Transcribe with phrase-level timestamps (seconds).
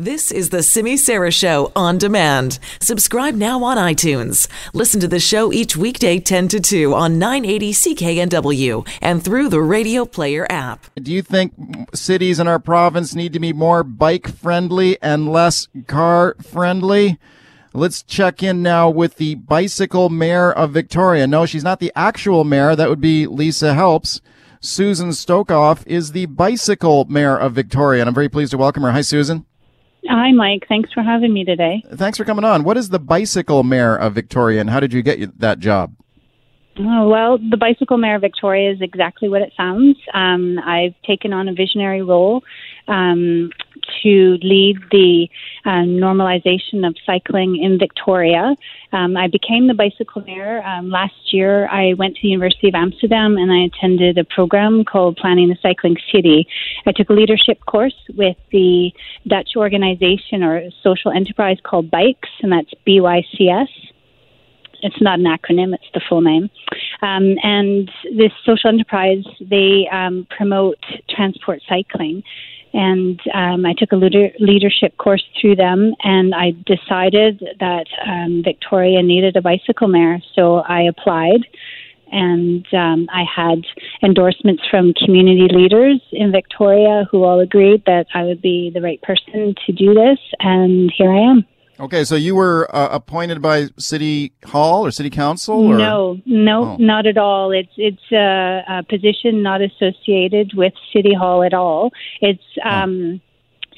[0.00, 2.60] This is the Simi Sara Show on demand.
[2.80, 4.46] Subscribe now on iTunes.
[4.72, 9.60] Listen to the show each weekday 10 to 2 on 980 CKNW and through the
[9.60, 10.86] Radio Player app.
[10.94, 11.52] Do you think
[11.96, 17.18] cities in our province need to be more bike friendly and less car friendly?
[17.72, 21.26] Let's check in now with the bicycle mayor of Victoria.
[21.26, 22.76] No, she's not the actual mayor.
[22.76, 24.20] That would be Lisa Helps.
[24.60, 28.92] Susan Stokoff is the bicycle mayor of Victoria, and I'm very pleased to welcome her.
[28.92, 29.44] Hi, Susan.
[30.06, 30.66] Hi, Mike.
[30.68, 31.82] Thanks for having me today.
[31.94, 32.64] Thanks for coming on.
[32.64, 35.94] What is the bicycle mayor of Victoria, and how did you get that job?
[36.80, 39.96] Oh, well, the bicycle mayor of Victoria is exactly what it sounds.
[40.14, 42.44] Um, I've taken on a visionary role
[42.86, 43.50] um,
[44.02, 45.28] to lead the
[45.64, 48.54] uh, normalization of cycling in Victoria.
[48.92, 51.68] Um, I became the bicycle mayor um, last year.
[51.68, 55.58] I went to the University of Amsterdam and I attended a program called Planning the
[55.60, 56.46] Cycling City.
[56.86, 58.92] I took a leadership course with the
[59.26, 63.68] Dutch organization or social enterprise called Bikes, and that's BYCS
[64.82, 66.50] it's not an acronym, it's the full name.
[67.02, 72.22] Um, and this social enterprise, they um, promote transport cycling.
[72.72, 78.42] And um, I took a leader- leadership course through them, and I decided that um,
[78.44, 80.18] Victoria needed a bicycle mayor.
[80.34, 81.40] So I applied,
[82.12, 83.64] and um, I had
[84.02, 89.00] endorsements from community leaders in Victoria who all agreed that I would be the right
[89.02, 91.46] person to do this, and here I am.
[91.80, 95.54] Okay, so you were uh, appointed by City Hall or City Council?
[95.54, 95.76] Or?
[95.76, 96.76] No, no, oh.
[96.78, 97.52] not at all.
[97.52, 101.92] It's it's a, a, position not associated with City Hall at all.
[102.20, 102.68] It's oh.
[102.68, 103.20] um,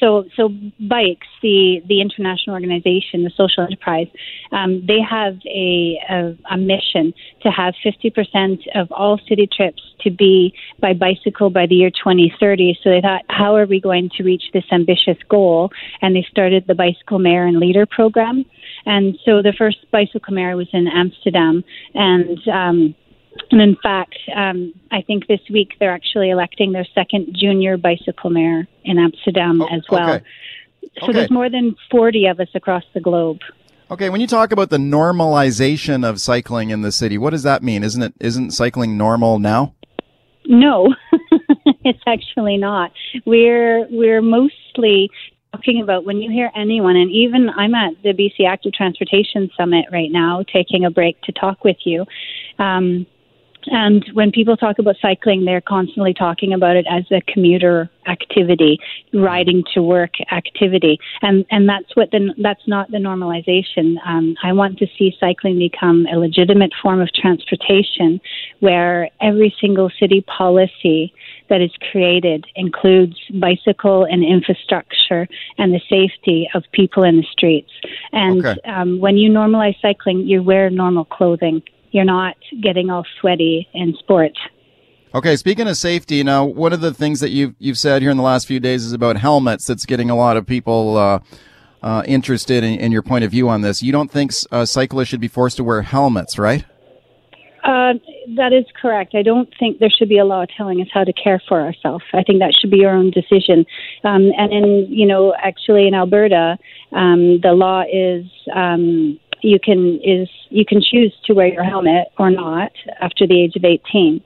[0.00, 0.48] so so
[0.80, 4.08] bikes the the international organization the social enterprise
[4.52, 10.10] um, they have a, a, a mission to have 50% of all city trips to
[10.10, 14.22] be by bicycle by the year 2030 so they thought how are we going to
[14.22, 15.70] reach this ambitious goal?
[16.02, 18.44] And they started the bicycle mayor and leader program.
[18.84, 21.64] And so the first bicycle mayor was in amsterdam.
[21.94, 22.94] And um,
[23.50, 28.30] and in fact, um, I think this week they're actually electing their second junior bicycle
[28.30, 30.14] mayor in Amsterdam oh, as well.
[30.14, 30.24] Okay.
[30.98, 31.12] So okay.
[31.12, 33.40] there's more than 40 of us across the globe.
[33.90, 37.62] Okay, when you talk about the normalization of cycling in the city, what does that
[37.62, 37.84] mean?
[37.84, 39.74] Isn't it isn't cycling normal now?
[40.44, 40.94] No,
[41.84, 42.92] it's actually not.
[43.24, 45.10] We're we're mostly
[45.52, 49.86] talking about when you hear anyone, and even I'm at the BC Active Transportation Summit
[49.92, 52.06] right now, taking a break to talk with you.
[52.58, 53.06] Um,
[53.66, 58.78] and when people talk about cycling, they're constantly talking about it as a commuter activity,
[59.12, 63.96] riding to work activity, and and that's what the that's not the normalization.
[64.06, 68.20] Um, I want to see cycling become a legitimate form of transportation,
[68.60, 71.12] where every single city policy
[71.48, 75.28] that is created includes bicycle and infrastructure
[75.58, 77.70] and the safety of people in the streets.
[78.12, 78.60] And okay.
[78.70, 81.62] um, when you normalize cycling, you wear normal clothing
[81.96, 84.38] you're not getting all sweaty in sports.
[85.14, 88.18] Okay, speaking of safety, now one of the things that you've you've said here in
[88.18, 89.66] the last few days is about helmets.
[89.66, 91.20] That's getting a lot of people uh,
[91.82, 93.82] uh, interested in, in, your point of view on this.
[93.82, 96.64] You don't think uh, cyclists should be forced to wear helmets, right?
[97.64, 97.94] Uh,
[98.36, 99.14] that is correct.
[99.16, 102.04] I don't think there should be a law telling us how to care for ourselves.
[102.12, 103.66] I think that should be your own decision.
[104.04, 106.58] Um, and in, you know, actually in Alberta,
[106.92, 108.24] um, the law is
[108.54, 113.42] um, you can is you can choose to wear your helmet or not after the
[113.42, 114.22] age of 18.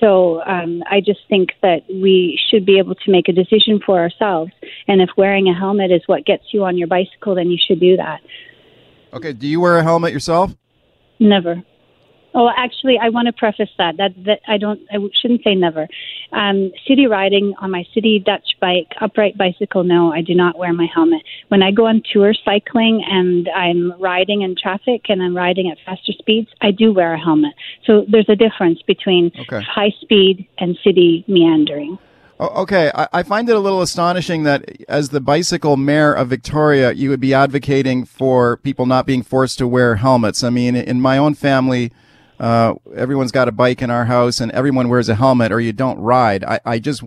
[0.00, 3.98] So um, I just think that we should be able to make a decision for
[4.00, 4.52] ourselves.
[4.88, 7.80] And if wearing a helmet is what gets you on your bicycle, then you should
[7.80, 8.20] do that.
[9.12, 9.32] Okay.
[9.32, 10.54] Do you wear a helmet yourself?
[11.20, 11.62] Never.
[12.36, 15.86] Oh, actually, I want to preface that that that I don't I shouldn't say never.
[16.32, 19.84] Um, city riding on my city Dutch bike, upright bicycle.
[19.84, 21.22] No, I do not wear my helmet.
[21.48, 25.78] When I go on tour cycling and I'm riding in traffic and I'm riding at
[25.86, 27.54] faster speeds, I do wear a helmet.
[27.86, 29.62] So there's a difference between okay.
[29.62, 31.98] high speed and city meandering.
[32.40, 37.08] Okay, I find it a little astonishing that as the bicycle mayor of Victoria, you
[37.10, 40.42] would be advocating for people not being forced to wear helmets.
[40.42, 41.92] I mean, in my own family,
[42.44, 45.72] uh, everyone's got a bike in our house and everyone wears a helmet or you
[45.72, 46.44] don't ride.
[46.44, 47.00] I, I just,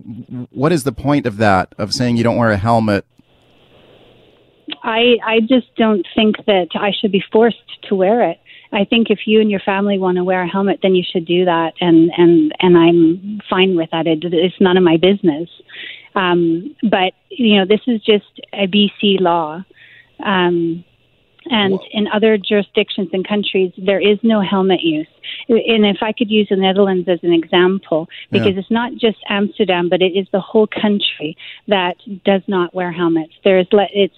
[0.50, 3.06] what is the point of that, of saying you don't wear a helmet?
[4.82, 7.56] I, I just don't think that I should be forced
[7.88, 8.40] to wear it.
[8.72, 11.24] I think if you and your family want to wear a helmet, then you should
[11.24, 14.06] do that, and and and I'm fine with that.
[14.06, 15.48] It, it's none of my business.
[16.14, 19.64] Um, but you know, this is just a BC law,
[20.22, 20.84] um,
[21.50, 25.08] And in other jurisdictions and countries, there is no helmet use.
[25.48, 28.60] And if I could use the Netherlands as an example, because yeah.
[28.60, 31.36] it's not just Amsterdam, but it is the whole country
[31.68, 33.32] that does not wear helmets.
[33.44, 34.14] There is it's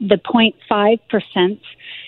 [0.00, 1.60] the 0.5 percent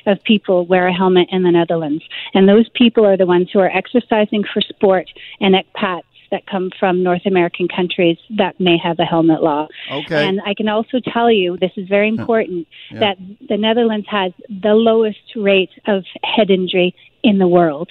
[0.06, 2.04] of people wear a helmet in the Netherlands,
[2.34, 5.08] and those people are the ones who are exercising for sport
[5.40, 9.68] and expats that come from North American countries that may have a helmet law.
[9.90, 10.26] Okay.
[10.26, 13.00] And I can also tell you, this is very important, yeah.
[13.00, 13.16] that
[13.48, 17.88] the Netherlands has the lowest rate of head injury in the world.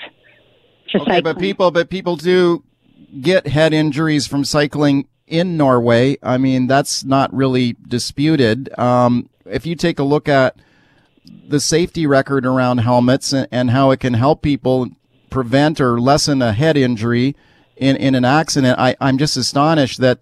[0.91, 1.23] For okay, cycling.
[1.23, 2.63] but people, but people do
[3.21, 6.17] get head injuries from cycling in Norway.
[6.23, 8.77] I mean, that's not really disputed.
[8.79, 10.55] Um, if you take a look at
[11.47, 14.87] the safety record around helmets and, and how it can help people
[15.29, 17.35] prevent or lessen a head injury
[17.77, 20.19] in, in an accident, I, I'm just astonished that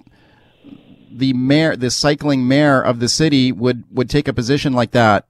[1.12, 5.25] the mayor, the cycling mayor of the city would, would take a position like that.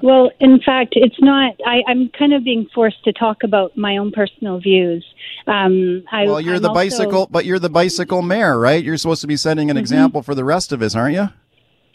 [0.00, 1.56] Well, in fact, it's not.
[1.66, 5.04] I, I'm kind of being forced to talk about my own personal views.
[5.48, 8.82] Um, I, well, you're I'm the also, bicycle, but you're the bicycle mayor, right?
[8.82, 9.80] You're supposed to be setting an mm-hmm.
[9.80, 11.28] example for the rest of us, aren't you?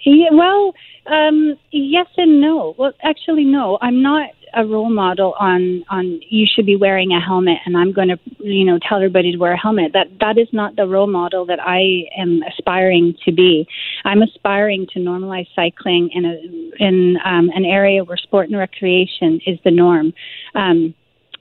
[0.05, 0.73] Yeah, well,
[1.05, 2.75] um, yes and no.
[2.77, 3.77] Well, actually, no.
[3.81, 7.91] I'm not a role model on on you should be wearing a helmet, and I'm
[7.91, 9.93] going to you know tell everybody to wear a helmet.
[9.93, 13.67] That that is not the role model that I am aspiring to be.
[14.05, 19.39] I'm aspiring to normalize cycling in a in um, an area where sport and recreation
[19.45, 20.13] is the norm.
[20.55, 20.93] Um,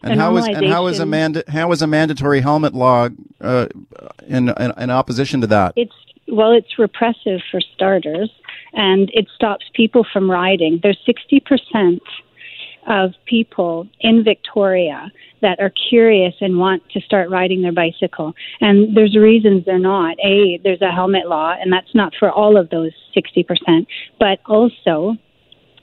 [0.02, 3.08] and how is and how is a manda- how is a mandatory helmet law
[3.40, 3.66] uh,
[4.26, 5.74] in, in in opposition to that?
[5.76, 5.94] It's
[6.28, 8.30] well, it's repressive for starters
[8.72, 10.80] and it stops people from riding.
[10.82, 12.00] There's 60%
[12.86, 18.32] of people in Victoria that are curious and want to start riding their bicycle.
[18.60, 20.16] And there's reasons they're not.
[20.24, 23.86] A, there's a helmet law, and that's not for all of those 60%,
[24.18, 25.16] but also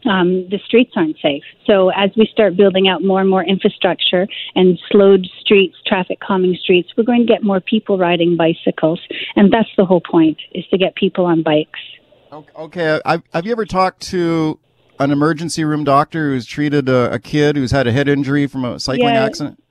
[0.05, 1.43] um, the streets aren't safe.
[1.65, 6.57] So as we start building out more and more infrastructure and slowed streets, traffic calming
[6.61, 9.01] streets, we're going to get more people riding bicycles,
[9.35, 11.79] and that's the whole point: is to get people on bikes.
[12.31, 14.59] Okay, I've, have you ever talked to
[14.99, 18.65] an emergency room doctor who's treated a, a kid who's had a head injury from
[18.65, 19.25] a cycling yeah.
[19.25, 19.61] accident?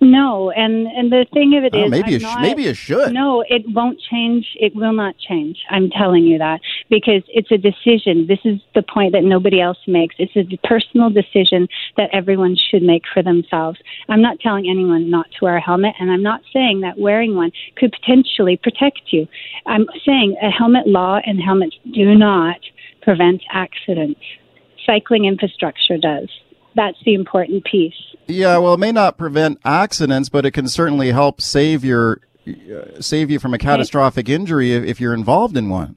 [0.00, 3.12] No, and and the thing of it oh, is, maybe you not, maybe it should.
[3.12, 4.46] No, it won't change.
[4.56, 5.56] It will not change.
[5.70, 6.60] I'm telling you that
[6.90, 8.26] because it's a decision.
[8.26, 10.16] This is the point that nobody else makes.
[10.18, 13.78] It's a personal decision that everyone should make for themselves.
[14.08, 17.34] I'm not telling anyone not to wear a helmet, and I'm not saying that wearing
[17.34, 19.26] one could potentially protect you.
[19.64, 22.58] I'm saying a helmet law and helmets do not
[23.00, 24.20] prevent accidents.
[24.86, 26.28] Cycling infrastructure does.
[26.74, 27.94] That's the important piece.
[28.26, 33.00] Yeah, well, it may not prevent accidents, but it can certainly help save your uh,
[33.00, 35.96] save you from a catastrophic injury if, if, you're involved in one.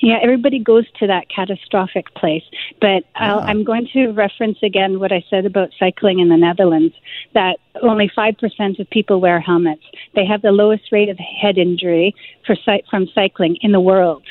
[0.00, 2.44] Yeah, everybody goes to that catastrophic place.
[2.80, 3.36] But yeah.
[3.38, 6.94] I'm going to reference again what I said about cycling in the Netherlands
[7.34, 9.82] that only 5% of people wear helmets.
[10.14, 12.14] They have the lowest rate of head injury
[12.46, 12.56] for,
[12.88, 14.22] from cycling in the world.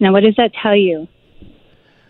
[0.00, 1.08] Now, what does that tell you?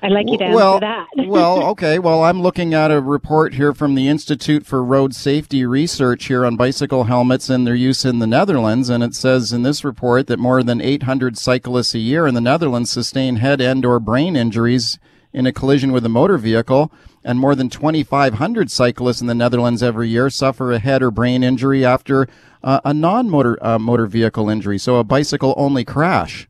[0.03, 1.07] I'd like you to answer well, that.
[1.17, 2.01] well, okay.
[2.01, 6.45] Well, I'm looking at a report here from the Institute for Road Safety Research here
[6.45, 8.89] on bicycle helmets and their use in the Netherlands.
[8.89, 12.41] And it says in this report that more than 800 cyclists a year in the
[12.41, 14.99] Netherlands sustain head and or brain injuries
[15.33, 16.91] in a collision with a motor vehicle.
[17.23, 21.45] And more than 2,500 cyclists in the Netherlands every year suffer a head or brain
[21.45, 22.27] injury after
[22.65, 24.79] uh, a non-motor uh, motor vehicle injury.
[24.79, 26.49] So a bicycle only crash.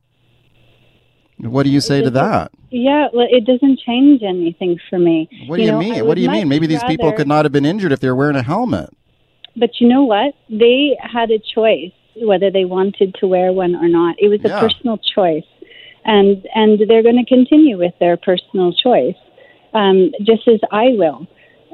[1.43, 2.53] What do you say to that?
[2.71, 5.29] Yeah, well, it doesn't change anything for me.
[5.47, 6.07] What do you, you know, mean?
[6.07, 6.49] What do you mean?
[6.49, 8.91] Maybe these rather, people could not have been injured if they were wearing a helmet.
[9.57, 10.35] But you know what?
[10.49, 14.17] They had a choice whether they wanted to wear one or not.
[14.19, 14.61] It was a yeah.
[14.61, 15.45] personal choice,
[16.05, 19.17] and and they're going to continue with their personal choice,
[19.75, 21.27] um, just as I will.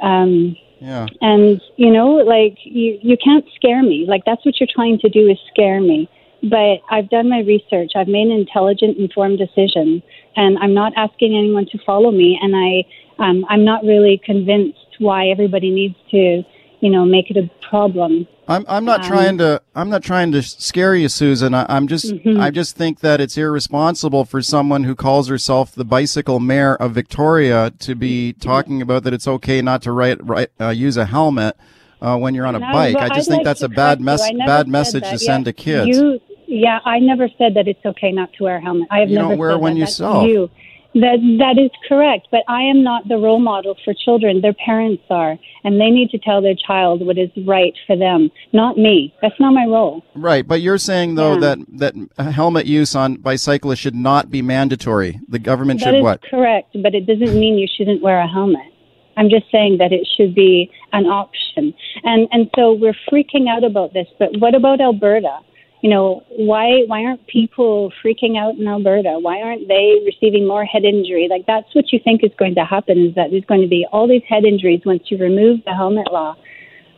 [0.03, 1.07] Um, yeah.
[1.21, 4.07] And you know, like you you can't scare me.
[4.09, 6.09] Like that's what you're trying to do is scare me
[6.43, 7.93] but I've done my research.
[7.97, 10.03] I've made an intelligent, informed decision,
[10.37, 12.39] and I'm not asking anyone to follow me.
[12.41, 16.43] And I, um, I'm not really convinced why everybody needs to,
[16.81, 18.27] you know, make it a problem.
[18.47, 21.53] I'm, I'm not um, trying to, I'm not trying to scare you, Susan.
[21.53, 22.41] I, am just, mm-hmm.
[22.41, 26.93] I just think that it's irresponsible for someone who calls herself the bicycle mayor of
[26.93, 31.57] Victoria to be talking about that it's okay not to write, uh, use a helmet.
[32.01, 34.69] Uh, when you're on a bike, I just think like that's a bad mess, bad
[34.69, 35.11] message that.
[35.11, 35.51] to send yeah.
[35.51, 35.99] to kids.
[35.99, 38.89] You, yeah, I never said that it's okay not to wear a helmet.
[38.91, 39.79] I have you never don't wear said when that.
[39.79, 40.51] you That's You.
[40.95, 44.41] That that is correct, but I am not the role model for children.
[44.41, 48.31] Their parents are, and they need to tell their child what is right for them,
[48.55, 49.15] not me.
[49.21, 50.03] That's not my role.
[50.17, 51.41] Right, but you're saying though yeah.
[51.41, 55.21] that that helmet use on bicyclists should not be mandatory.
[55.29, 56.23] The government that should what?
[56.23, 58.73] Correct, but it doesn't mean you shouldn't wear a helmet.
[59.19, 61.75] I'm just saying that it should be an option.
[62.03, 65.41] And and so we're freaking out about this, but what about Alberta?
[65.81, 69.19] You know, why why aren't people freaking out in Alberta?
[69.21, 71.29] Why aren't they receiving more head injury?
[71.31, 73.87] Like that's what you think is going to happen is that there's going to be
[73.93, 76.35] all these head injuries once you remove the helmet law.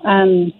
[0.05, 0.53] Um,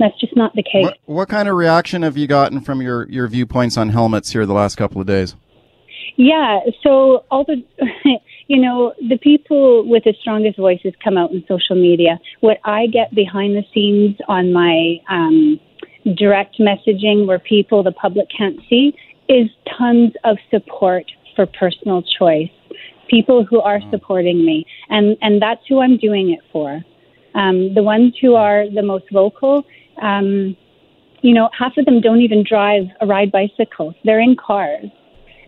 [0.00, 0.84] that's just not the case.
[0.84, 4.46] What, what kind of reaction have you gotten from your, your viewpoints on helmets here
[4.46, 5.36] the last couple of days?
[6.16, 7.62] Yeah, so all the,
[8.48, 12.18] you know, the people with the strongest voices come out in social media.
[12.40, 15.60] What I get behind the scenes on my um,
[16.10, 18.94] direct messaging, where people, the public can't see,
[19.28, 19.48] is
[19.78, 21.04] tons of support
[21.36, 22.50] for personal choice.
[23.08, 23.90] People who are mm.
[23.90, 26.80] supporting me, and and that's who I'm doing it for.
[27.34, 29.64] Um, the ones who are the most vocal,
[30.02, 30.56] um,
[31.22, 33.94] you know, half of them don't even drive a ride bicycle.
[34.04, 34.86] They're in cars.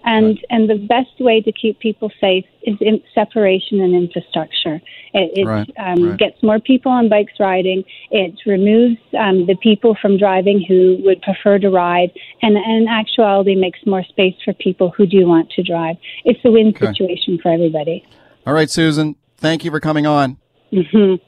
[0.05, 0.45] And right.
[0.51, 4.81] and the best way to keep people safe is in separation and infrastructure.
[5.15, 5.71] It, it right.
[5.79, 6.19] Um, right.
[6.19, 7.85] gets more people on bikes riding.
[8.11, 12.11] It removes um, the people from driving who would prefer to ride,
[12.43, 15.97] and, and in actuality makes more space for people who do want to drive.
[16.25, 16.87] It's a win okay.
[16.87, 18.05] situation for everybody.
[18.47, 19.17] All right, Susan.
[19.37, 20.39] Thank you for coming on.
[20.73, 21.23] Mm-hmm.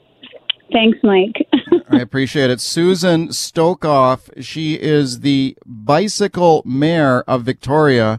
[0.72, 1.46] Thanks, Mike.
[1.88, 2.60] I appreciate it.
[2.60, 8.18] Susan Stokoff, she is the bicycle mayor of Victoria,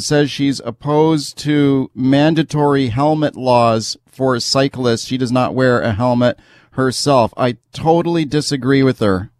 [0.00, 5.06] says she's opposed to mandatory helmet laws for cyclists.
[5.06, 6.38] She does not wear a helmet
[6.72, 7.34] herself.
[7.36, 9.30] I totally disagree with her.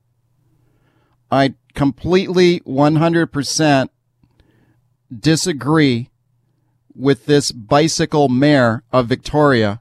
[1.31, 3.89] I completely 100%
[5.19, 6.11] disagree
[6.95, 9.81] with this bicycle mayor of Victoria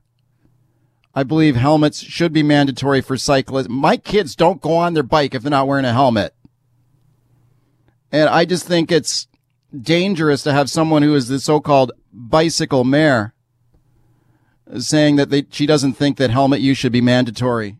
[1.13, 3.69] I believe helmets should be mandatory for cyclists.
[3.69, 6.33] My kids don't go on their bike if they're not wearing a helmet.
[8.11, 9.27] And I just think it's
[9.79, 13.33] dangerous to have someone who is the so-called bicycle mayor
[14.77, 17.77] saying that they, she doesn't think that helmet use should be mandatory.